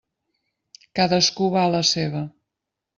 [1.01, 2.27] Cadascú va a la seva.